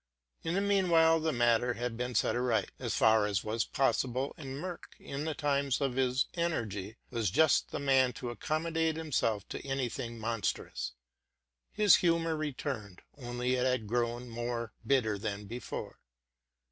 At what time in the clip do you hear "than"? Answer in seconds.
15.19-15.47